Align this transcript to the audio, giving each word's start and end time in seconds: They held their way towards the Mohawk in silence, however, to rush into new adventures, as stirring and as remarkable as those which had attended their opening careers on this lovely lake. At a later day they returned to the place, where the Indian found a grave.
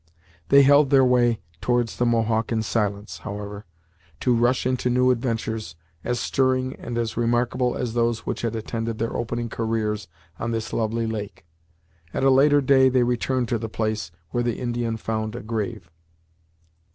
They 0.49 0.63
held 0.63 0.89
their 0.89 1.05
way 1.05 1.41
towards 1.61 1.97
the 1.97 2.07
Mohawk 2.07 2.51
in 2.51 2.63
silence, 2.63 3.19
however, 3.19 3.65
to 4.21 4.35
rush 4.35 4.65
into 4.65 4.89
new 4.89 5.11
adventures, 5.11 5.75
as 6.03 6.19
stirring 6.19 6.75
and 6.77 6.97
as 6.97 7.15
remarkable 7.17 7.75
as 7.77 7.93
those 7.93 8.25
which 8.25 8.41
had 8.41 8.55
attended 8.55 8.97
their 8.97 9.15
opening 9.15 9.47
careers 9.47 10.07
on 10.39 10.49
this 10.49 10.73
lovely 10.73 11.05
lake. 11.05 11.45
At 12.15 12.23
a 12.23 12.31
later 12.31 12.61
day 12.61 12.89
they 12.89 13.03
returned 13.03 13.47
to 13.49 13.59
the 13.59 13.69
place, 13.69 14.09
where 14.31 14.41
the 14.41 14.57
Indian 14.57 14.97
found 14.97 15.35
a 15.35 15.43
grave. 15.43 15.91